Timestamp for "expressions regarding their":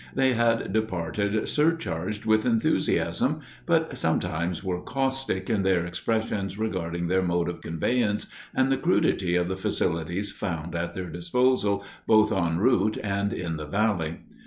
5.85-7.21